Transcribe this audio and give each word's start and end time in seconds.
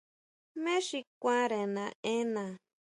¿Jmé 0.53 0.75
xi 0.87 0.99
kuanre 1.21 1.61
naʼena? 1.75 2.45